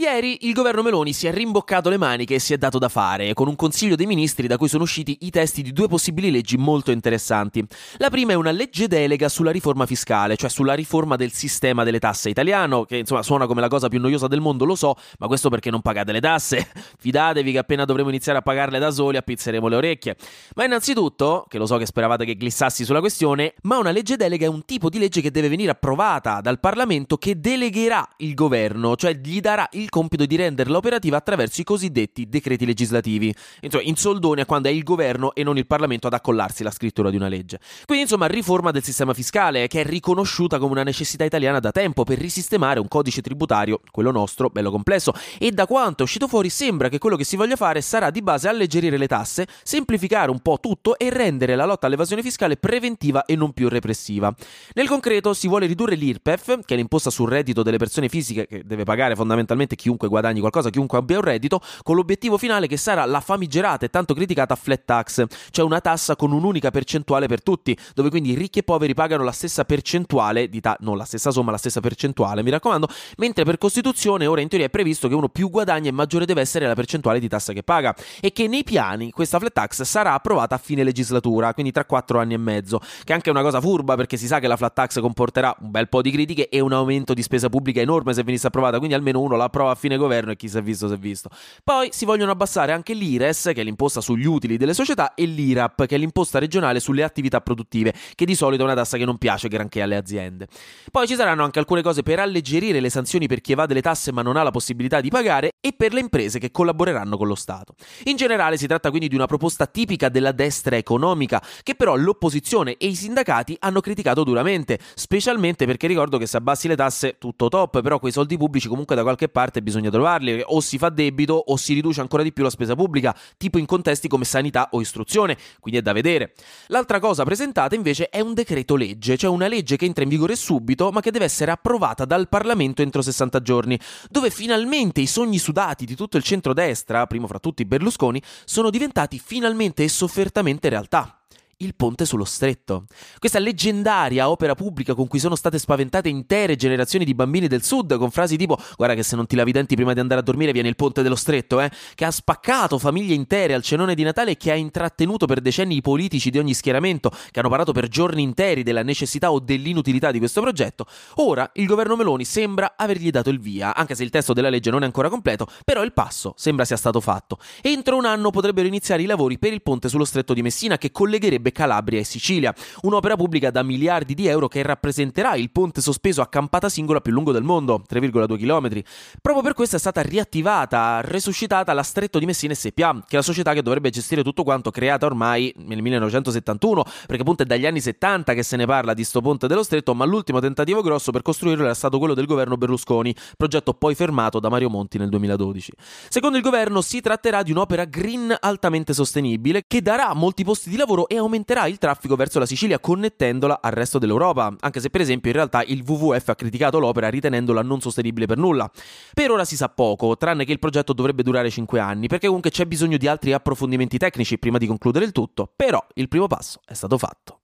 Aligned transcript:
Ieri 0.00 0.46
il 0.46 0.52
governo 0.52 0.82
Meloni 0.82 1.12
si 1.12 1.26
è 1.26 1.32
rimboccato 1.32 1.88
le 1.90 1.96
maniche 1.96 2.36
e 2.36 2.38
si 2.38 2.52
è 2.52 2.56
dato 2.56 2.78
da 2.78 2.88
fare, 2.88 3.34
con 3.34 3.48
un 3.48 3.56
consiglio 3.56 3.96
dei 3.96 4.06
ministri 4.06 4.46
da 4.46 4.56
cui 4.56 4.68
sono 4.68 4.84
usciti 4.84 5.18
i 5.22 5.30
testi 5.30 5.60
di 5.60 5.72
due 5.72 5.88
possibili 5.88 6.30
leggi 6.30 6.56
molto 6.56 6.92
interessanti. 6.92 7.66
La 7.96 8.08
prima 8.08 8.30
è 8.30 8.36
una 8.36 8.52
legge 8.52 8.86
delega 8.86 9.28
sulla 9.28 9.50
riforma 9.50 9.86
fiscale, 9.86 10.36
cioè 10.36 10.50
sulla 10.50 10.74
riforma 10.74 11.16
del 11.16 11.32
sistema 11.32 11.82
delle 11.82 11.98
tasse 11.98 12.30
italiano, 12.30 12.84
che 12.84 12.98
insomma 12.98 13.24
suona 13.24 13.48
come 13.48 13.60
la 13.60 13.66
cosa 13.66 13.88
più 13.88 13.98
noiosa 13.98 14.28
del 14.28 14.40
mondo, 14.40 14.64
lo 14.64 14.76
so, 14.76 14.94
ma 15.18 15.26
questo 15.26 15.48
perché 15.48 15.68
non 15.68 15.82
pagate 15.82 16.12
le 16.12 16.20
tasse? 16.20 16.70
Fidatevi 16.96 17.50
che 17.50 17.58
appena 17.58 17.84
dovremo 17.84 18.10
iniziare 18.10 18.38
a 18.38 18.42
pagarle 18.42 18.78
da 18.78 18.92
soli 18.92 19.16
appizzeremo 19.16 19.66
le 19.66 19.74
orecchie. 19.74 20.14
Ma 20.54 20.64
innanzitutto, 20.64 21.44
che 21.48 21.58
lo 21.58 21.66
so 21.66 21.76
che 21.76 21.86
speravate 21.86 22.24
che 22.24 22.36
glissassi 22.36 22.84
sulla 22.84 23.00
questione, 23.00 23.54
ma 23.62 23.78
una 23.78 23.90
legge 23.90 24.14
delega 24.14 24.46
è 24.46 24.48
un 24.48 24.64
tipo 24.64 24.90
di 24.90 25.00
legge 25.00 25.20
che 25.20 25.32
deve 25.32 25.48
venire 25.48 25.72
approvata 25.72 26.40
dal 26.40 26.60
Parlamento 26.60 27.16
che 27.16 27.40
delegherà 27.40 28.08
il 28.18 28.34
governo, 28.34 28.94
cioè 28.94 29.14
gli 29.14 29.40
darà 29.40 29.66
il 29.72 29.86
il 29.88 29.90
compito 29.90 30.26
di 30.26 30.36
renderla 30.36 30.76
operativa 30.76 31.16
attraverso 31.16 31.62
i 31.62 31.64
cosiddetti 31.64 32.28
decreti 32.28 32.66
legislativi. 32.66 33.34
Insomma, 33.62 33.82
in 33.84 33.96
soldoni 33.96 34.42
è 34.42 34.44
quando 34.44 34.68
è 34.68 34.70
il 34.70 34.82
governo 34.82 35.34
e 35.34 35.42
non 35.42 35.56
il 35.56 35.66
Parlamento 35.66 36.06
ad 36.06 36.12
accollarsi 36.12 36.62
la 36.62 36.70
scrittura 36.70 37.08
di 37.08 37.16
una 37.16 37.28
legge. 37.28 37.58
Quindi, 37.86 38.04
insomma, 38.04 38.26
riforma 38.26 38.70
del 38.70 38.82
sistema 38.82 39.14
fiscale, 39.14 39.66
che 39.66 39.80
è 39.80 39.84
riconosciuta 39.84 40.58
come 40.58 40.72
una 40.72 40.82
necessità 40.82 41.24
italiana 41.24 41.58
da 41.58 41.72
tempo 41.72 42.04
per 42.04 42.18
risistemare 42.18 42.80
un 42.80 42.86
codice 42.86 43.22
tributario, 43.22 43.80
quello 43.90 44.10
nostro, 44.10 44.50
bello 44.50 44.70
complesso, 44.70 45.14
e 45.38 45.50
da 45.52 45.66
quanto 45.66 46.02
è 46.02 46.04
uscito 46.04 46.28
fuori 46.28 46.50
sembra 46.50 46.90
che 46.90 46.98
quello 46.98 47.16
che 47.16 47.24
si 47.24 47.36
voglia 47.36 47.56
fare 47.56 47.80
sarà 47.80 48.10
di 48.10 48.20
base 48.20 48.48
alleggerire 48.48 48.98
le 48.98 49.06
tasse, 49.06 49.46
semplificare 49.62 50.30
un 50.30 50.40
po' 50.40 50.58
tutto 50.60 50.98
e 50.98 51.08
rendere 51.08 51.56
la 51.56 51.64
lotta 51.64 51.86
all'evasione 51.86 52.22
fiscale 52.22 52.58
preventiva 52.58 53.24
e 53.24 53.36
non 53.36 53.52
più 53.52 53.68
repressiva. 53.70 54.34
Nel 54.74 54.86
concreto 54.86 55.32
si 55.32 55.48
vuole 55.48 55.64
ridurre 55.64 55.94
l'IRPEF, 55.94 56.60
che 56.66 56.74
è 56.74 56.76
l'imposta 56.76 57.08
sul 57.08 57.30
reddito 57.30 57.62
delle 57.62 57.78
persone 57.78 58.10
fisiche 58.10 58.46
che 58.46 58.62
deve 58.66 58.84
pagare 58.84 59.14
fondamentalmente 59.14 59.76
chiunque 59.78 60.08
guadagni 60.08 60.40
qualcosa, 60.40 60.68
chiunque 60.70 60.98
abbia 60.98 61.16
un 61.18 61.22
reddito, 61.22 61.60
con 61.82 61.94
l'obiettivo 61.94 62.36
finale 62.36 62.66
che 62.66 62.76
sarà 62.76 63.04
la 63.04 63.20
famigerata 63.20 63.86
e 63.86 63.88
tanto 63.88 64.12
criticata 64.12 64.56
flat 64.56 64.82
tax, 64.84 65.24
cioè 65.50 65.64
una 65.64 65.80
tassa 65.80 66.16
con 66.16 66.32
un'unica 66.32 66.70
percentuale 66.70 67.28
per 67.28 67.42
tutti, 67.42 67.76
dove 67.94 68.10
quindi 68.10 68.34
ricchi 68.34 68.58
e 68.58 68.62
poveri 68.64 68.92
pagano 68.92 69.22
la 69.22 69.32
stessa 69.32 69.64
percentuale 69.64 70.48
di 70.48 70.60
ta- 70.60 70.76
non 70.80 70.96
la 70.96 71.04
stessa 71.04 71.30
somma, 71.30 71.52
la 71.52 71.56
stessa 71.56 71.80
percentuale, 71.80 72.42
mi 72.42 72.50
raccomando, 72.50 72.88
mentre 73.18 73.44
per 73.44 73.56
Costituzione 73.56 74.26
ora 74.26 74.40
in 74.40 74.48
teoria 74.48 74.66
è 74.66 74.70
previsto 74.70 75.06
che 75.08 75.14
uno 75.14 75.28
più 75.28 75.48
guadagna 75.48 75.88
e 75.88 75.92
maggiore 75.92 76.26
deve 76.26 76.40
essere 76.40 76.66
la 76.66 76.74
percentuale 76.74 77.20
di 77.20 77.28
tassa 77.28 77.52
che 77.52 77.62
paga 77.62 77.94
e 78.20 78.32
che 78.32 78.48
nei 78.48 78.64
piani 78.64 79.10
questa 79.10 79.38
flat 79.38 79.52
tax 79.52 79.82
sarà 79.82 80.12
approvata 80.12 80.56
a 80.56 80.58
fine 80.58 80.82
legislatura, 80.82 81.54
quindi 81.54 81.70
tra 81.70 81.84
quattro 81.84 82.18
anni 82.18 82.34
e 82.34 82.38
mezzo, 82.38 82.78
che 82.78 83.12
è 83.12 83.14
anche 83.14 83.30
una 83.30 83.42
cosa 83.42 83.60
furba 83.60 83.94
perché 83.94 84.16
si 84.16 84.26
sa 84.26 84.40
che 84.40 84.48
la 84.48 84.56
flat 84.56 84.74
tax 84.74 85.00
comporterà 85.00 85.54
un 85.60 85.70
bel 85.70 85.88
po' 85.88 86.02
di 86.02 86.10
critiche 86.10 86.48
e 86.48 86.60
un 86.60 86.72
aumento 86.72 87.14
di 87.14 87.22
spesa 87.22 87.48
pubblica 87.48 87.80
enorme 87.80 88.12
se 88.12 88.22
venisse 88.22 88.48
approvata, 88.48 88.78
quindi 88.78 88.94
almeno 88.94 89.20
uno 89.20 89.36
la 89.36 89.44
approva 89.44 89.67
a 89.70 89.74
fine 89.74 89.96
governo 89.96 90.32
e 90.32 90.36
chi 90.36 90.48
si 90.48 90.58
è 90.58 90.62
visto 90.62 90.88
si 90.88 90.94
è 90.94 90.98
visto. 90.98 91.28
Poi 91.62 91.88
si 91.92 92.04
vogliono 92.04 92.30
abbassare 92.30 92.72
anche 92.72 92.94
l'IRES, 92.94 93.50
che 93.54 93.60
è 93.60 93.64
l'imposta 93.64 94.00
sugli 94.00 94.26
utili 94.26 94.56
delle 94.56 94.74
società, 94.74 95.14
e 95.14 95.24
l'IRAP, 95.24 95.86
che 95.86 95.94
è 95.94 95.98
l'imposta 95.98 96.38
regionale 96.38 96.80
sulle 96.80 97.02
attività 97.02 97.40
produttive, 97.40 97.94
che 98.14 98.24
di 98.24 98.34
solito 98.34 98.62
è 98.62 98.64
una 98.64 98.74
tassa 98.74 98.96
che 98.96 99.04
non 99.04 99.18
piace 99.18 99.48
granché 99.48 99.82
alle 99.82 99.96
aziende. 99.96 100.46
Poi 100.90 101.06
ci 101.06 101.14
saranno 101.14 101.44
anche 101.44 101.58
alcune 101.58 101.82
cose 101.82 102.02
per 102.02 102.18
alleggerire 102.18 102.80
le 102.80 102.90
sanzioni 102.90 103.26
per 103.26 103.40
chi 103.40 103.52
evade 103.52 103.74
le 103.74 103.82
tasse 103.82 104.12
ma 104.12 104.22
non 104.22 104.36
ha 104.36 104.42
la 104.42 104.50
possibilità 104.50 105.00
di 105.00 105.10
pagare 105.10 105.52
e 105.60 105.72
per 105.72 105.92
le 105.92 106.00
imprese 106.00 106.38
che 106.38 106.50
collaboreranno 106.50 107.16
con 107.16 107.26
lo 107.26 107.34
Stato. 107.34 107.74
In 108.04 108.16
generale 108.16 108.56
si 108.56 108.66
tratta 108.66 108.90
quindi 108.90 109.08
di 109.08 109.14
una 109.14 109.26
proposta 109.26 109.66
tipica 109.66 110.08
della 110.08 110.32
destra 110.32 110.76
economica, 110.76 111.42
che 111.62 111.74
però 111.74 111.96
l'opposizione 111.96 112.76
e 112.76 112.86
i 112.86 112.94
sindacati 112.94 113.56
hanno 113.60 113.80
criticato 113.80 114.24
duramente, 114.24 114.78
specialmente 114.94 115.66
perché 115.66 115.86
ricordo 115.86 116.18
che 116.18 116.26
se 116.26 116.36
abbassi 116.36 116.68
le 116.68 116.76
tasse 116.76 117.16
tutto 117.18 117.48
top, 117.48 117.80
però 117.80 117.98
quei 117.98 118.12
soldi 118.12 118.36
pubblici 118.36 118.68
comunque 118.68 118.94
da 118.94 119.02
qualche 119.02 119.28
parte 119.28 119.57
parte 119.58 119.62
bisogna 119.62 119.90
trovarli, 119.90 120.42
o 120.44 120.60
si 120.60 120.78
fa 120.78 120.88
debito 120.88 121.34
o 121.34 121.56
si 121.56 121.74
riduce 121.74 122.00
ancora 122.00 122.22
di 122.22 122.32
più 122.32 122.42
la 122.42 122.50
spesa 122.50 122.74
pubblica, 122.74 123.14
tipo 123.36 123.58
in 123.58 123.66
contesti 123.66 124.08
come 124.08 124.24
sanità 124.24 124.68
o 124.72 124.80
istruzione, 124.80 125.36
quindi 125.60 125.80
è 125.80 125.82
da 125.82 125.92
vedere. 125.92 126.34
L'altra 126.68 127.00
cosa 127.00 127.24
presentata 127.24 127.74
invece 127.74 128.08
è 128.08 128.20
un 128.20 128.34
decreto 128.34 128.76
legge, 128.76 129.16
cioè 129.16 129.30
una 129.30 129.48
legge 129.48 129.76
che 129.76 129.84
entra 129.84 130.02
in 130.02 130.10
vigore 130.10 130.36
subito 130.36 130.90
ma 130.90 131.00
che 131.00 131.10
deve 131.10 131.24
essere 131.24 131.50
approvata 131.50 132.04
dal 132.04 132.28
Parlamento 132.28 132.82
entro 132.82 133.02
60 133.02 133.42
giorni, 133.42 133.78
dove 134.10 134.30
finalmente 134.30 135.00
i 135.00 135.06
sogni 135.06 135.38
sudati 135.38 135.84
di 135.84 135.94
tutto 135.94 136.16
il 136.16 136.22
centrodestra, 136.22 137.06
primo 137.06 137.26
fra 137.26 137.38
tutti 137.38 137.64
Berlusconi, 137.64 138.22
sono 138.44 138.70
diventati 138.70 139.18
finalmente 139.18 139.84
e 139.84 139.88
soffertamente 139.88 140.68
realtà 140.68 141.18
il 141.60 141.74
ponte 141.74 142.04
sullo 142.04 142.24
stretto. 142.24 142.84
Questa 143.18 143.40
leggendaria 143.40 144.30
opera 144.30 144.54
pubblica 144.54 144.94
con 144.94 145.08
cui 145.08 145.18
sono 145.18 145.34
state 145.34 145.58
spaventate 145.58 146.08
intere 146.08 146.54
generazioni 146.54 147.04
di 147.04 147.14
bambini 147.14 147.48
del 147.48 147.64
sud 147.64 147.96
con 147.96 148.12
frasi 148.12 148.36
tipo 148.36 148.56
guarda 148.76 148.94
che 148.94 149.02
se 149.02 149.16
non 149.16 149.26
ti 149.26 149.34
lavi 149.34 149.50
i 149.50 149.52
denti 149.52 149.74
prima 149.74 149.92
di 149.92 149.98
andare 149.98 150.20
a 150.20 150.22
dormire 150.22 150.52
viene 150.52 150.68
il 150.68 150.76
ponte 150.76 151.02
dello 151.02 151.16
stretto, 151.16 151.60
eh? 151.60 151.70
che 151.96 152.04
ha 152.04 152.12
spaccato 152.12 152.78
famiglie 152.78 153.14
intere 153.14 153.54
al 153.54 153.62
cenone 153.62 153.96
di 153.96 154.04
Natale 154.04 154.32
e 154.32 154.36
che 154.36 154.52
ha 154.52 154.54
intrattenuto 154.54 155.26
per 155.26 155.40
decenni 155.40 155.76
i 155.76 155.80
politici 155.80 156.30
di 156.30 156.38
ogni 156.38 156.54
schieramento 156.54 157.10
che 157.30 157.40
hanno 157.40 157.48
parlato 157.48 157.72
per 157.72 157.88
giorni 157.88 158.22
interi 158.22 158.62
della 158.62 158.82
necessità 158.82 159.32
o 159.32 159.40
dell'inutilità 159.40 160.12
di 160.12 160.18
questo 160.18 160.40
progetto. 160.40 160.86
Ora 161.16 161.50
il 161.54 161.66
governo 161.66 161.96
Meloni 161.96 162.24
sembra 162.24 162.74
avergli 162.76 163.10
dato 163.10 163.30
il 163.30 163.40
via, 163.40 163.74
anche 163.74 163.96
se 163.96 164.04
il 164.04 164.10
testo 164.10 164.32
della 164.32 164.48
legge 164.48 164.70
non 164.70 164.82
è 164.82 164.84
ancora 164.84 165.08
completo, 165.08 165.48
però 165.64 165.82
il 165.82 165.92
passo 165.92 166.34
sembra 166.36 166.64
sia 166.64 166.76
stato 166.76 167.00
fatto. 167.00 167.38
Entro 167.62 167.96
un 167.96 168.04
anno 168.04 168.30
potrebbero 168.30 168.68
iniziare 168.68 169.02
i 169.02 169.06
lavori 169.06 169.38
per 169.38 169.52
il 169.52 169.62
ponte 169.62 169.88
sullo 169.88 170.04
stretto 170.04 170.34
di 170.34 170.42
Messina 170.42 170.78
che 170.78 170.92
collegherebbe 170.92 171.46
collegherebbe 171.48 171.52
Calabria 171.52 172.00
e 172.00 172.04
Sicilia, 172.04 172.54
un'opera 172.82 173.16
pubblica 173.16 173.50
da 173.50 173.62
miliardi 173.62 174.14
di 174.14 174.26
euro 174.26 174.48
che 174.48 174.62
rappresenterà 174.62 175.34
il 175.34 175.50
ponte 175.50 175.80
sospeso 175.80 176.20
a 176.20 176.26
campata 176.26 176.68
singola 176.68 177.00
più 177.00 177.12
lungo 177.12 177.32
del 177.32 177.42
mondo, 177.42 177.82
3,2 177.90 178.38
km. 178.38 178.82
Proprio 179.20 179.42
per 179.42 179.54
questo 179.54 179.76
è 179.76 179.78
stata 179.78 180.00
riattivata, 180.02 181.00
resuscitata 181.00 181.72
la 181.72 181.82
Stretto 181.82 182.18
di 182.18 182.26
Messina 182.26 182.54
SPA, 182.54 183.02
che 183.06 183.14
è 183.14 183.16
la 183.16 183.22
società 183.22 183.52
che 183.52 183.62
dovrebbe 183.62 183.90
gestire 183.90 184.22
tutto 184.22 184.42
quanto 184.42 184.70
creata 184.70 185.06
ormai 185.06 185.52
nel 185.58 185.82
1971, 185.82 186.84
perché 187.06 187.22
appunto 187.22 187.42
è 187.42 187.46
dagli 187.46 187.66
anni 187.66 187.80
70 187.80 188.34
che 188.34 188.42
se 188.42 188.56
ne 188.56 188.66
parla 188.66 188.94
di 188.94 189.04
sto 189.04 189.20
ponte 189.20 189.46
dello 189.46 189.62
Stretto, 189.62 189.94
ma 189.94 190.04
l'ultimo 190.04 190.40
tentativo 190.40 190.82
grosso 190.82 191.10
per 191.10 191.22
costruirlo 191.22 191.64
era 191.64 191.74
stato 191.74 191.98
quello 191.98 192.14
del 192.14 192.26
governo 192.26 192.56
Berlusconi, 192.56 193.14
progetto 193.36 193.74
poi 193.74 193.94
fermato 193.94 194.40
da 194.40 194.48
Mario 194.48 194.70
Monti 194.70 194.98
nel 194.98 195.08
2012. 195.08 195.72
Secondo 196.08 196.36
il 196.36 196.42
governo 196.42 196.80
si 196.80 197.00
tratterà 197.00 197.42
di 197.42 197.50
un'opera 197.50 197.84
green 197.84 198.34
altamente 198.38 198.92
sostenibile 198.92 199.64
che 199.66 199.82
darà 199.82 200.12
molti 200.14 200.44
posti 200.44 200.70
di 200.70 200.76
lavoro 200.76 201.08
e 201.08 201.16
aumenterà 201.16 201.37
aumenterà 201.38 201.66
il 201.66 201.78
traffico 201.78 202.16
verso 202.16 202.38
la 202.38 202.46
Sicilia 202.46 202.78
connettendola 202.78 203.60
al 203.62 203.72
resto 203.72 203.98
dell'Europa, 203.98 204.54
anche 204.60 204.80
se 204.80 204.90
per 204.90 205.00
esempio 205.00 205.30
in 205.30 205.36
realtà 205.36 205.62
il 205.62 205.84
WWF 205.86 206.28
ha 206.28 206.34
criticato 206.34 206.78
l'opera 206.78 207.08
ritenendola 207.08 207.62
non 207.62 207.80
sostenibile 207.80 208.26
per 208.26 208.36
nulla. 208.36 208.70
Per 209.14 209.30
ora 209.30 209.44
si 209.44 209.56
sa 209.56 209.68
poco, 209.68 210.16
tranne 210.16 210.44
che 210.44 210.52
il 210.52 210.58
progetto 210.58 210.92
dovrebbe 210.92 211.22
durare 211.22 211.50
5 211.50 211.78
anni, 211.78 212.08
perché 212.08 212.26
comunque 212.26 212.50
c'è 212.50 212.66
bisogno 212.66 212.96
di 212.96 213.06
altri 213.06 213.32
approfondimenti 213.32 213.98
tecnici 213.98 214.38
prima 214.38 214.58
di 214.58 214.66
concludere 214.66 215.04
il 215.04 215.12
tutto, 215.12 215.50
però 215.54 215.84
il 215.94 216.08
primo 216.08 216.26
passo 216.26 216.60
è 216.66 216.74
stato 216.74 216.98
fatto. 216.98 217.37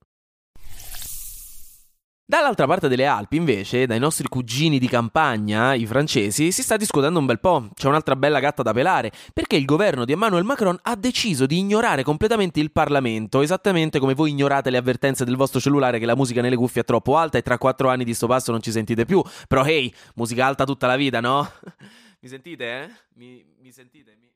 Dall'altra 2.27 2.67
parte 2.67 2.89
delle 2.89 3.05
Alpi, 3.05 3.37
invece, 3.37 3.85
dai 3.85 3.99
nostri 3.99 4.29
cugini 4.29 4.79
di 4.79 4.89
campagna, 4.89 5.75
i 5.75 5.85
francesi, 5.85 6.53
si 6.53 6.63
sta 6.63 6.79
discutendo 6.79 7.19
un 7.19 7.27
bel 7.27 7.39
po'. 7.39 7.69
C'è 7.75 7.87
un'altra 7.87 8.17
bella 8.17 8.41
gatta 8.41 8.63
da 8.63 8.73
pelare, 8.73 9.13
perché 9.35 9.57
il 9.57 9.67
governo 9.67 10.07
di 10.07 10.13
Emmanuel 10.13 10.43
Macron 10.43 10.79
ha 10.81 10.97
deciso 10.97 11.45
di 11.45 11.59
ignorare 11.59 12.03
completamente 12.03 12.61
il 12.61 12.73
Parlamento, 12.73 13.43
esattamente 13.43 13.99
come 13.99 14.15
voi 14.15 14.31
ignorate 14.31 14.71
le 14.71 14.79
avvertenze 14.79 15.27
del 15.27 15.37
vostro 15.37 15.61
cellulare 15.61 15.99
che 15.99 16.07
la 16.07 16.17
musica 16.17 16.41
nelle 16.41 16.57
cuffie 16.57 16.81
è 16.81 16.85
troppo 16.87 17.19
alta 17.19 17.37
e 17.37 17.43
tra 17.43 17.59
quattro 17.59 17.91
anni 17.91 18.05
di 18.05 18.15
sto 18.15 18.27
passo 18.27 18.53
non 18.53 18.63
ci 18.63 18.71
sentite 18.71 19.05
più. 19.05 19.23
Però 19.47 19.63
hey, 19.63 19.93
musica 20.15 20.47
alta 20.47 20.65
tutta 20.65 20.87
la 20.87 20.97
vita, 20.97 21.21
no? 21.21 21.47
mi 22.21 22.29
sentite, 22.31 22.65
eh? 22.65 22.91
Mi, 23.17 23.45
mi 23.61 23.71
sentite? 23.71 24.17
Mi... 24.19 24.34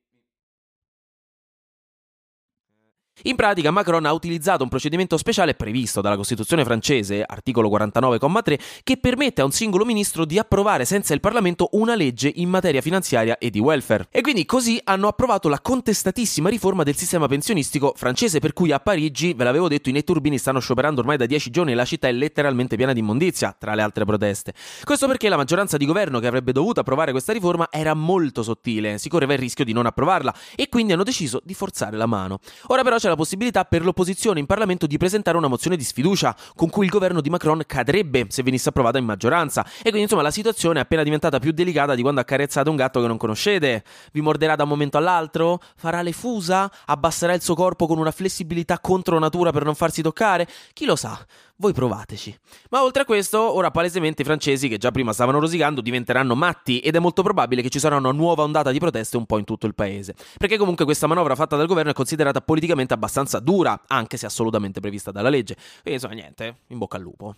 In 3.23 3.35
pratica 3.35 3.73
Macron 3.73 4.07
ha 4.07 4.13
utilizzato 4.13 4.63
un 4.63 4.69
procedimento 4.69 5.17
speciale 5.17 5.55
previsto 5.55 6.01
dalla 6.01 6.15
Costituzione 6.15 6.65
francese, 6.65 7.25
articolo 7.25 7.69
49,3, 7.69 8.59
che 8.85 8.97
permette 8.99 9.41
a 9.41 9.45
un 9.45 9.51
singolo 9.51 9.85
ministro 9.85 10.25
di 10.25 10.39
approvare 10.39 10.85
senza 10.85 11.15
il 11.15 11.21
Parlamento 11.21 11.71
una 11.73 11.97
legge 11.97 12.31
in 12.33 12.49
materia 12.49 12.81
finanziaria 12.81 13.37
e 13.39 13.51
di 13.51 13.59
welfare. 13.59 14.07
E 14.13 14.21
quindi 14.21 14.47
così 14.47 14.81
hanno 14.85 15.09
approvato 15.09 15.49
la 15.49 15.61
contestatissima 15.61 16.49
riforma 16.49 16.85
del 16.85 16.95
sistema 16.95 17.27
pensionistico 17.27 17.93
francese 17.97 18.39
per 18.39 18.53
cui 18.53 18.71
a 18.71 18.79
Parigi, 18.79 19.35
ve 19.35 19.43
l'avevo 19.43 19.67
detto, 19.67 19.89
i 19.89 19.93
netturbini 19.93 20.39
stanno 20.39 20.61
scioperando 20.61 21.01
ormai 21.01 21.17
da 21.17 21.27
dieci 21.27 21.51
giorni 21.51 21.73
e 21.73 21.75
la 21.75 21.85
città 21.85 22.07
è 22.07 22.13
letteralmente 22.13 22.77
piena 22.77 22.93
di 22.93 23.01
immondizia, 23.01 23.55
tra 23.59 23.75
le 23.75 23.83
altre 23.83 24.05
proteste. 24.05 24.55
Questo 24.85 25.09
perché 25.09 25.29
la 25.29 25.37
maggioranza 25.37 25.77
di 25.77 25.87
governo 25.87 26.21
che 26.21 26.29
avrebbe 26.29 26.53
dovuto 26.53 26.79
approvare 26.79 27.11
questa 27.11 27.33
riforma 27.33 27.67
era 27.69 27.95
molto 27.95 28.45
sottile, 28.45 28.99
si 28.99 29.09
correva 29.09 29.33
il 29.33 29.41
rischio 29.41 29.65
di 29.65 29.73
non 29.73 29.87
approvarla 29.87 30.33
e 30.55 30.69
quindi 30.69 30.93
hanno 30.93 31.03
deciso 31.03 31.41
di 31.43 31.55
forzare 31.55 31.97
la 31.97 32.07
mano. 32.07 32.39
Ora 32.69 32.83
però 32.83 32.97
c'è 32.97 33.08
la 33.09 33.17
possibilità 33.17 33.65
per 33.65 33.85
l'opposizione 33.85 34.41
in 34.41 34.47
Parlamento 34.47 34.87
di 34.87 34.97
presentare 34.97 35.37
una 35.37 35.49
mozione 35.49 35.77
di 35.77 35.85
sfiducia 35.85 36.35
con 36.55 36.71
cui 36.71 36.85
il 36.85 36.91
governo 36.91 37.21
di 37.21 37.31
Macron 37.31 37.63
cadrebbe 37.67 38.27
se 38.29 38.43
venisse 38.43 38.69
approvata 38.69 38.99
in 38.99 39.05
maggioranza. 39.05 39.65
E 39.79 39.83
quindi 39.83 40.03
insomma 40.03 40.23
la 40.23 40.31
situazione 40.31 40.79
è 40.79 40.83
appena 40.83 41.03
diventata 41.03 41.39
più 41.39 41.53
delicata 41.53 41.95
di 41.95 42.03
quando 42.03 42.21
accarezzate 42.21 42.69
un 42.69 42.77
gatto 42.77 43.01
che 43.01 43.07
non 43.07 43.17
conoscete. 43.17 43.85
Vi 44.13 44.21
morderà 44.21 44.57
da 44.57 44.63
un 44.65 44.69
momento 44.69 44.99
all'altro? 44.99 45.61
Farà 45.77 46.03
le 46.03 46.13
fusa? 46.13 46.71
Abbasserà 46.87 47.35
il 47.35 47.43
suo 47.43 47.55
corpo 47.55 47.87
con 47.87 47.99
una 47.99 48.11
flessibilità 48.11 48.79
contro 48.79 49.19
natura 49.19 49.53
per 49.53 49.65
non 49.65 49.75
farsi 49.75 50.03
toccare? 50.03 50.47
Chi 50.73 50.85
lo 50.85 50.97
sa? 50.97 51.19
Voi 51.61 51.73
provateci. 51.73 52.39
Ma 52.71 52.85
oltre 52.85 53.03
a 53.03 53.05
questo, 53.05 53.41
ora 53.41 53.73
palesemente 53.73 54.23
i 54.23 54.25
francesi, 54.25 54.69
che 54.69 54.79
già 54.79 54.93
prima 54.93 55.13
stavano 55.13 55.41
rosicando, 55.41 55.81
diventeranno 55.81 56.37
matti 56.37 56.79
ed 56.79 56.95
è 56.95 57.01
molto 57.01 57.25
probabile 57.25 57.63
che 57.63 57.69
ci 57.69 57.81
sarà 57.81 57.97
una 57.97 58.13
nuova 58.13 58.45
ondata 58.45 58.71
di 58.71 58.79
proteste 58.79 59.17
un 59.17 59.27
po' 59.27 59.39
in 59.39 59.45
tutto 59.45 59.67
il 59.67 59.75
paese. 59.75 60.15
Perché 60.37 60.57
comunque 60.57 60.85
questa 60.85 61.09
manovra 61.09 61.35
fatta 61.35 61.57
dal 61.57 61.67
governo 61.67 61.91
è 61.91 61.95
considerata 61.95 62.41
politicamente 62.41 62.95
abbastanza 62.95 63.41
dura, 63.41 63.83
anche 63.89 64.17
se 64.17 64.27
assolutamente 64.27 64.79
prevista 64.79 65.11
dalla 65.11 65.31
legge. 65.31 65.55
Quindi 65.83 65.95
insomma 65.95 66.15
niente, 66.15 66.59
in 66.69 66.79
bocca 66.79 66.97
al 66.97 67.03
lupo. 67.03 67.35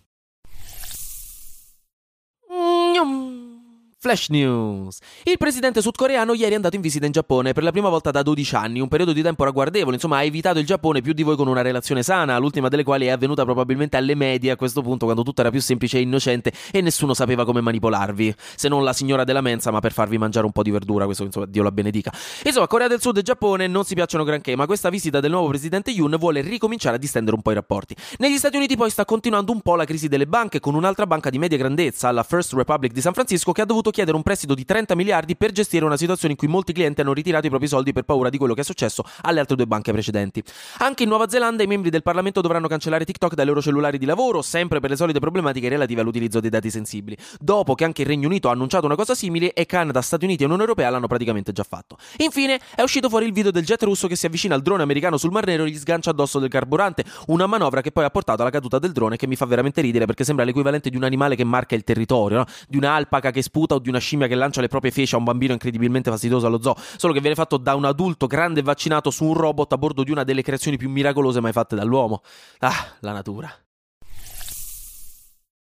Flash 4.02 4.30
News. 4.30 4.96
Il 5.24 5.36
presidente 5.36 5.82
sudcoreano 5.82 6.32
ieri 6.32 6.52
è 6.52 6.54
andato 6.54 6.74
in 6.74 6.80
visita 6.80 7.04
in 7.04 7.12
Giappone 7.12 7.52
per 7.52 7.62
la 7.62 7.70
prima 7.70 7.90
volta 7.90 8.10
da 8.10 8.22
12 8.22 8.54
anni, 8.54 8.80
un 8.80 8.88
periodo 8.88 9.12
di 9.12 9.20
tempo 9.20 9.44
ragguardevole, 9.44 9.96
insomma 9.96 10.16
ha 10.16 10.22
evitato 10.22 10.58
il 10.58 10.64
Giappone 10.64 11.02
più 11.02 11.12
di 11.12 11.22
voi 11.22 11.36
con 11.36 11.48
una 11.48 11.60
relazione 11.60 12.02
sana, 12.02 12.38
l'ultima 12.38 12.68
delle 12.68 12.82
quali 12.82 13.04
è 13.04 13.10
avvenuta 13.10 13.44
probabilmente 13.44 13.98
alle 13.98 14.14
medie 14.14 14.52
a 14.52 14.56
questo 14.56 14.80
punto, 14.80 15.04
quando 15.04 15.22
tutto 15.22 15.42
era 15.42 15.50
più 15.50 15.60
semplice 15.60 15.98
e 15.98 16.00
innocente 16.00 16.50
e 16.72 16.80
nessuno 16.80 17.12
sapeva 17.12 17.44
come 17.44 17.60
manipolarvi, 17.60 18.34
se 18.56 18.68
non 18.68 18.84
la 18.84 18.94
signora 18.94 19.22
della 19.24 19.42
mensa, 19.42 19.70
ma 19.70 19.80
per 19.80 19.92
farvi 19.92 20.16
mangiare 20.16 20.46
un 20.46 20.52
po' 20.52 20.62
di 20.62 20.70
verdura, 20.70 21.04
questo 21.04 21.24
insomma 21.24 21.44
Dio 21.44 21.62
la 21.62 21.70
benedica. 21.70 22.10
Insomma, 22.44 22.68
Corea 22.68 22.88
del 22.88 23.02
Sud 23.02 23.18
e 23.18 23.22
Giappone 23.22 23.66
non 23.66 23.84
si 23.84 23.92
piacciono 23.92 24.24
granché, 24.24 24.56
ma 24.56 24.64
questa 24.64 24.88
visita 24.88 25.20
del 25.20 25.30
nuovo 25.30 25.48
presidente 25.48 25.90
Yoon 25.90 26.16
vuole 26.18 26.40
ricominciare 26.40 26.96
a 26.96 26.98
distendere 26.98 27.36
un 27.36 27.42
po' 27.42 27.50
i 27.50 27.54
rapporti. 27.54 27.94
Negli 28.16 28.38
Stati 28.38 28.56
Uniti 28.56 28.78
poi 28.78 28.88
sta 28.88 29.04
continuando 29.04 29.52
un 29.52 29.60
po' 29.60 29.76
la 29.76 29.84
crisi 29.84 30.08
delle 30.08 30.26
banche 30.26 30.58
con 30.58 30.74
un'altra 30.74 31.06
banca 31.06 31.28
di 31.28 31.38
media 31.38 31.58
grandezza, 31.58 32.10
la 32.10 32.22
First 32.22 32.54
Republic 32.54 32.92
di 32.92 33.02
San 33.02 33.12
Francisco, 33.12 33.52
che 33.52 33.60
ha 33.60 33.66
dovuto 33.66 33.88
chiedere 33.90 34.16
un 34.16 34.22
prestito 34.22 34.54
di 34.54 34.64
30 34.64 34.94
miliardi 34.94 35.36
per 35.36 35.52
gestire 35.52 35.84
una 35.84 35.96
situazione 35.96 36.32
in 36.32 36.38
cui 36.38 36.48
molti 36.48 36.72
clienti 36.72 37.00
hanno 37.00 37.12
ritirato 37.12 37.46
i 37.46 37.50
propri 37.50 37.68
soldi 37.68 37.92
per 37.92 38.04
paura 38.04 38.28
di 38.28 38.38
quello 38.38 38.54
che 38.54 38.62
è 38.62 38.64
successo 38.64 39.04
alle 39.22 39.40
altre 39.40 39.56
due 39.56 39.66
banche 39.66 39.92
precedenti. 39.92 40.42
Anche 40.78 41.02
in 41.02 41.08
Nuova 41.08 41.28
Zelanda 41.28 41.62
i 41.62 41.66
membri 41.66 41.90
del 41.90 42.02
Parlamento 42.02 42.40
dovranno 42.40 42.68
cancellare 42.68 43.04
TikTok 43.04 43.34
dai 43.34 43.46
loro 43.46 43.60
cellulari 43.60 43.98
di 43.98 44.06
lavoro, 44.06 44.42
sempre 44.42 44.80
per 44.80 44.90
le 44.90 44.96
solite 44.96 45.18
problematiche 45.18 45.68
relative 45.68 46.00
all'utilizzo 46.00 46.40
dei 46.40 46.50
dati 46.50 46.70
sensibili, 46.70 47.16
dopo 47.38 47.74
che 47.74 47.84
anche 47.84 48.02
il 48.02 48.08
Regno 48.08 48.26
Unito 48.26 48.48
ha 48.48 48.52
annunciato 48.52 48.86
una 48.86 48.96
cosa 48.96 49.14
simile 49.14 49.52
e 49.52 49.66
Canada, 49.66 50.00
Stati 50.00 50.24
Uniti 50.24 50.42
e 50.42 50.46
Unione 50.46 50.62
Europea 50.62 50.90
l'hanno 50.90 51.06
praticamente 51.06 51.52
già 51.52 51.64
fatto. 51.64 51.96
Infine 52.18 52.58
è 52.74 52.82
uscito 52.82 53.08
fuori 53.08 53.26
il 53.26 53.32
video 53.32 53.50
del 53.50 53.64
jet 53.64 53.82
russo 53.82 54.06
che 54.06 54.16
si 54.16 54.26
avvicina 54.26 54.54
al 54.54 54.62
drone 54.62 54.82
americano 54.82 55.16
sul 55.16 55.30
Mar 55.30 55.46
Nero 55.46 55.64
e 55.64 55.70
gli 55.70 55.76
sgancia 55.76 56.10
addosso 56.10 56.38
del 56.38 56.48
carburante, 56.48 57.04
una 57.26 57.46
manovra 57.46 57.80
che 57.80 57.92
poi 57.92 58.04
ha 58.04 58.10
portato 58.10 58.42
alla 58.42 58.50
caduta 58.50 58.78
del 58.78 58.92
drone 58.92 59.16
che 59.16 59.26
mi 59.26 59.36
fa 59.36 59.46
veramente 59.46 59.80
ridere 59.80 60.06
perché 60.06 60.24
sembra 60.24 60.44
l'equivalente 60.44 60.90
di 60.90 60.96
un 60.96 61.04
animale 61.04 61.36
che 61.36 61.44
marca 61.44 61.74
il 61.74 61.84
territorio, 61.84 62.38
no? 62.38 62.44
di 62.68 62.76
un'alpaca 62.76 63.30
che 63.30 63.42
sputa 63.42 63.74
o 63.74 63.78
di 63.80 63.88
una 63.88 63.98
scimmia 63.98 64.26
che 64.26 64.34
lancia 64.34 64.60
le 64.60 64.68
proprie 64.68 64.90
feci 64.90 65.14
a 65.14 65.18
un 65.18 65.24
bambino 65.24 65.52
incredibilmente 65.52 66.10
fastidioso 66.10 66.46
allo 66.46 66.60
zoo, 66.60 66.76
solo 66.76 67.12
che 67.12 67.20
viene 67.20 67.34
fatto 67.34 67.56
da 67.56 67.74
un 67.74 67.84
adulto 67.84 68.26
grande 68.26 68.60
e 68.60 68.62
vaccinato 68.62 69.10
su 69.10 69.24
un 69.24 69.34
robot 69.34 69.72
a 69.72 69.78
bordo 69.78 70.04
di 70.04 70.10
una 70.10 70.24
delle 70.24 70.42
creazioni 70.42 70.76
più 70.76 70.88
miracolose 70.88 71.40
mai 71.40 71.52
fatte 71.52 71.76
dall'uomo. 71.76 72.22
Ah, 72.58 72.96
la 73.00 73.12
natura. 73.12 73.52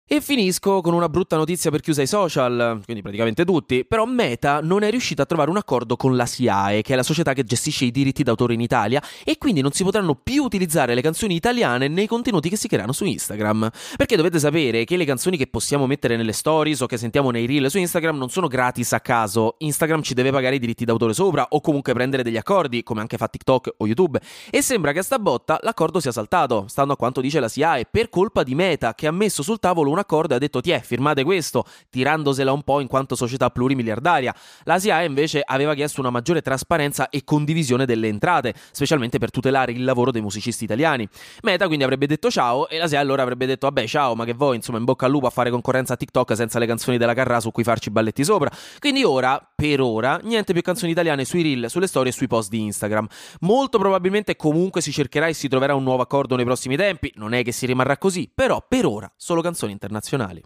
E 0.08 0.20
finisco 0.20 0.82
con 0.82 0.94
una 0.94 1.08
brutta 1.08 1.34
notizia 1.34 1.68
per 1.72 1.80
chi 1.80 1.90
usa 1.90 2.00
i 2.00 2.06
social, 2.06 2.80
quindi 2.84 3.02
praticamente 3.02 3.44
tutti, 3.44 3.84
però 3.84 4.04
Meta 4.04 4.60
non 4.60 4.84
è 4.84 4.90
riuscita 4.90 5.22
a 5.22 5.26
trovare 5.26 5.50
un 5.50 5.56
accordo 5.56 5.96
con 5.96 6.14
la 6.14 6.26
SIAE, 6.26 6.82
che 6.82 6.92
è 6.92 6.96
la 6.96 7.02
società 7.02 7.32
che 7.32 7.42
gestisce 7.42 7.86
i 7.86 7.90
diritti 7.90 8.22
d'autore 8.22 8.54
in 8.54 8.60
Italia, 8.60 9.02
e 9.24 9.36
quindi 9.36 9.62
non 9.62 9.72
si 9.72 9.82
potranno 9.82 10.14
più 10.14 10.44
utilizzare 10.44 10.94
le 10.94 11.00
canzoni 11.00 11.34
italiane 11.34 11.88
nei 11.88 12.06
contenuti 12.06 12.48
che 12.48 12.54
si 12.54 12.68
creano 12.68 12.92
su 12.92 13.04
Instagram. 13.04 13.68
Perché 13.96 14.14
dovete 14.14 14.38
sapere 14.38 14.84
che 14.84 14.96
le 14.96 15.04
canzoni 15.04 15.36
che 15.36 15.48
possiamo 15.48 15.88
mettere 15.88 16.16
nelle 16.16 16.30
stories 16.30 16.82
o 16.82 16.86
che 16.86 16.98
sentiamo 16.98 17.32
nei 17.32 17.44
reel 17.44 17.68
su 17.68 17.78
Instagram 17.78 18.16
non 18.16 18.30
sono 18.30 18.46
gratis 18.46 18.92
a 18.92 19.00
caso, 19.00 19.56
Instagram 19.58 20.02
ci 20.02 20.14
deve 20.14 20.30
pagare 20.30 20.54
i 20.54 20.60
diritti 20.60 20.84
d'autore 20.84 21.14
sopra 21.14 21.48
o 21.50 21.60
comunque 21.60 21.94
prendere 21.94 22.22
degli 22.22 22.36
accordi, 22.36 22.84
come 22.84 23.00
anche 23.00 23.16
fa 23.16 23.26
TikTok 23.26 23.74
o 23.78 23.86
YouTube, 23.88 24.20
e 24.50 24.62
sembra 24.62 24.92
che 24.92 25.00
a 25.00 25.02
sta 25.02 25.18
botta 25.18 25.58
l'accordo 25.62 25.98
sia 25.98 26.12
saltato, 26.12 26.66
stando 26.68 26.92
a 26.92 26.96
quanto 26.96 27.20
dice 27.20 27.40
la 27.40 27.48
SIAE, 27.48 27.88
per 27.90 28.08
colpa 28.08 28.44
di 28.44 28.54
Meta, 28.54 28.94
che 28.94 29.08
ha 29.08 29.10
messo 29.10 29.42
sul 29.42 29.58
tavolo 29.58 29.94
un 29.96 30.02
accordo 30.02 30.34
e 30.34 30.36
ha 30.36 30.38
detto 30.38 30.60
tiè, 30.60 30.80
firmate 30.80 31.24
questo, 31.24 31.64
tirandosela 31.90 32.52
un 32.52 32.62
po' 32.62 32.80
in 32.80 32.86
quanto 32.86 33.16
società 33.16 33.50
plurimiliardaria. 33.50 34.34
La 34.64 34.78
SIAE 34.78 35.06
invece 35.06 35.42
aveva 35.44 35.74
chiesto 35.74 36.00
una 36.00 36.10
maggiore 36.10 36.42
trasparenza 36.42 37.08
e 37.08 37.24
condivisione 37.24 37.86
delle 37.86 38.08
entrate, 38.08 38.54
specialmente 38.70 39.18
per 39.18 39.30
tutelare 39.30 39.72
il 39.72 39.84
lavoro 39.84 40.10
dei 40.10 40.20
musicisti 40.22 40.64
italiani. 40.64 41.08
Meta 41.42 41.66
quindi 41.66 41.84
avrebbe 41.84 42.06
detto 42.06 42.30
ciao 42.30 42.68
e 42.68 42.78
la 42.78 42.86
SIAE 42.86 43.00
allora 43.00 43.22
avrebbe 43.22 43.46
detto 43.46 43.66
vabbè 43.66 43.86
ciao, 43.86 44.14
ma 44.14 44.24
che 44.24 44.34
voi 44.34 44.56
insomma 44.56 44.78
in 44.78 44.84
bocca 44.84 45.06
al 45.06 45.12
lupo 45.12 45.26
a 45.26 45.30
fare 45.30 45.50
concorrenza 45.50 45.94
a 45.94 45.96
TikTok 45.96 46.36
senza 46.36 46.58
le 46.58 46.66
canzoni 46.66 46.98
della 46.98 47.14
Carrà 47.14 47.40
su 47.40 47.50
cui 47.50 47.64
farci 47.64 47.90
balletti 47.90 48.24
sopra. 48.24 48.50
Quindi 48.78 49.02
ora, 49.02 49.40
per 49.54 49.80
ora, 49.80 50.20
niente 50.22 50.52
più 50.52 50.62
canzoni 50.62 50.92
italiane 50.92 51.24
sui 51.24 51.42
reel, 51.42 51.70
sulle 51.70 51.86
storie 51.86 52.10
e 52.10 52.14
sui 52.14 52.26
post 52.26 52.50
di 52.50 52.60
Instagram. 52.60 53.06
Molto 53.40 53.78
probabilmente 53.78 54.36
comunque 54.36 54.80
si 54.80 54.92
cercherà 54.92 55.26
e 55.26 55.32
si 55.32 55.48
troverà 55.48 55.74
un 55.74 55.82
nuovo 55.82 56.02
accordo 56.02 56.36
nei 56.36 56.44
prossimi 56.44 56.76
tempi, 56.76 57.12
non 57.16 57.32
è 57.32 57.42
che 57.42 57.52
si 57.52 57.66
rimarrà 57.66 57.96
così, 57.96 58.30
però 58.32 58.64
per 58.66 58.86
ora 58.86 59.10
solo 59.16 59.40
canzoni 59.40 59.72
internazionali. 59.86 60.42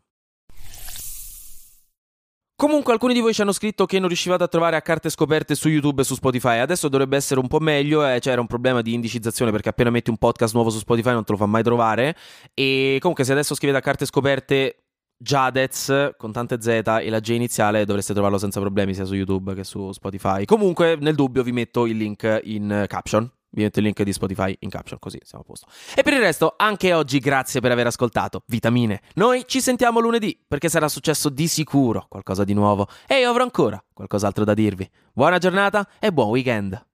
Comunque 2.61 2.93
alcuni 2.93 3.15
di 3.15 3.21
voi 3.21 3.33
ci 3.33 3.41
hanno 3.41 3.53
scritto 3.53 3.87
che 3.87 3.99
non 3.99 4.09
riuscivate 4.09 4.45
a 4.45 4.47
trovare 4.47 4.77
a 4.77 4.83
carte 4.83 5.09
scoperte 5.09 5.55
su 5.55 5.71
YouTube 5.71 6.03
e 6.03 6.05
su 6.05 6.15
Spotify. 6.15 6.59
Adesso 6.59 6.91
dovrebbe 6.91 7.17
essere 7.17 7.41
un 7.41 7.49
po' 7.49 7.59
meglio, 7.59 8.07
eh, 8.07 8.19
c'era 8.21 8.39
un 8.39 8.47
problema 8.47 8.83
di 8.83 8.93
indicizzazione 8.93 9.51
perché 9.51 9.71
appena 9.71 9.89
metti 9.89 10.11
un 10.11 10.19
podcast 10.19 10.53
nuovo 10.53 10.69
su 10.69 10.79
Spotify 10.79 11.13
non 11.13 11.25
te 11.25 11.33
lo 11.33 11.39
fa 11.39 11.47
mai 11.47 11.63
trovare. 11.63 12.15
E 12.53 12.99
comunque 13.01 13.25
se 13.25 13.33
adesso 13.33 13.55
scrivete 13.55 13.79
a 13.79 13.81
carte 13.81 14.05
scoperte 14.05 14.77
Jadez 15.17 16.11
con 16.19 16.33
tante 16.33 16.61
Z 16.61 16.69
e 16.69 17.09
la 17.09 17.21
J 17.21 17.31
iniziale 17.31 17.87
dovreste 17.87 18.13
trovarlo 18.13 18.37
senza 18.37 18.61
problemi 18.61 18.93
sia 18.93 19.07
su 19.07 19.15
YouTube 19.15 19.55
che 19.55 19.65
su 19.65 19.91
Spotify. 19.93 20.45
Comunque 20.45 20.97
nel 21.01 21.15
dubbio 21.15 21.43
vi 21.43 21.53
metto 21.53 21.87
il 21.87 21.97
link 21.97 22.41
in 22.45 22.85
caption 22.87 23.31
vi 23.51 23.63
metto 23.63 23.79
il 23.79 23.85
link 23.87 24.03
di 24.03 24.13
Spotify 24.13 24.57
in 24.61 24.71
caption, 24.71 24.99
così 24.99 25.19
siamo 25.23 25.45
a 25.45 25.47
posto. 25.47 25.67
E 25.95 26.03
per 26.03 26.13
il 26.13 26.21
resto, 26.21 26.55
anche 26.57 26.93
oggi 26.93 27.19
grazie 27.19 27.61
per 27.61 27.73
aver 27.73 27.87
ascoltato 27.87 28.43
Vitamine. 28.47 29.01
Noi 29.15 29.45
ci 29.47 29.61
sentiamo 29.61 30.01
lunedì, 30.01 30.39
perché 30.47 30.69
sarà 30.69 30.89
successo 30.89 31.29
di 31.29 31.49
sicuro 31.49 32.07
qualcosa 32.09 32.45
di 32.45 32.55
nuovo 32.55 32.87
e 33.07 33.19
io 33.19 33.31
avrò 33.31 33.43
ancora 33.43 33.83
qualcos'altro 33.93 34.45
da 34.45 34.55
dirvi. 34.55 34.89
Buona 35.13 35.39
giornata 35.39 35.89
e 35.99 36.13
buon 36.13 36.31
weekend. 36.31 36.90